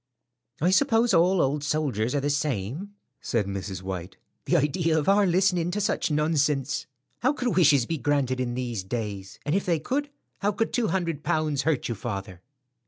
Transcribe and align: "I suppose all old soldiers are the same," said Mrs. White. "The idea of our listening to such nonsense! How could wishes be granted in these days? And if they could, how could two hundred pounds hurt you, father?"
"I 0.61 0.71
suppose 0.71 1.13
all 1.13 1.39
old 1.41 1.63
soldiers 1.63 2.15
are 2.15 2.19
the 2.21 2.31
same," 2.31 2.95
said 3.21 3.45
Mrs. 3.45 3.83
White. 3.83 4.17
"The 4.45 4.57
idea 4.57 4.97
of 4.97 5.07
our 5.07 5.27
listening 5.27 5.69
to 5.69 5.79
such 5.79 6.09
nonsense! 6.09 6.87
How 7.19 7.33
could 7.33 7.55
wishes 7.55 7.85
be 7.85 7.99
granted 7.99 8.39
in 8.39 8.55
these 8.55 8.83
days? 8.83 9.39
And 9.45 9.53
if 9.53 9.63
they 9.67 9.77
could, 9.79 10.09
how 10.39 10.53
could 10.53 10.73
two 10.73 10.87
hundred 10.87 11.21
pounds 11.23 11.61
hurt 11.61 11.87
you, 11.87 11.93
father?" 11.93 12.41